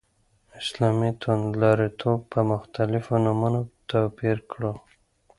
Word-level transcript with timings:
اسلامي 0.61 1.09
توندلاریتوب 1.21 2.19
په 2.31 2.39
مختلفو 2.51 3.13
نومونو 3.25 3.61
توپير 3.89 4.37
کړو. 4.51 4.73